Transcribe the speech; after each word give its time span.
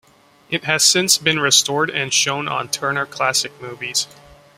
It 0.49 0.63
has 0.63 0.83
since 0.83 1.19
been 1.19 1.39
restored 1.39 1.91
and 1.91 2.11
shown 2.11 2.47
on 2.47 2.69
Turner 2.69 3.05
Classic 3.05 3.51
Movies. 3.61 4.07